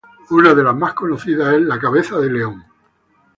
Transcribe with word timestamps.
Una 0.31 0.55
de 0.55 0.63
las 0.63 0.75
más 0.75 0.95
conocidas 0.95 1.53
es 1.53 1.61
la 1.61 1.77
Cabeza 1.77 2.17
de 2.17 2.31
león. 2.31 2.63